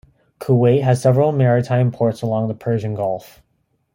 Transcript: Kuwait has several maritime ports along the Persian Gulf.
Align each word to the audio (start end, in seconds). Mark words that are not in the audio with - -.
Kuwait 0.39 0.81
has 0.81 0.99
several 0.99 1.31
maritime 1.31 1.91
ports 1.91 2.23
along 2.23 2.47
the 2.47 2.55
Persian 2.55 2.95
Gulf. 2.95 3.43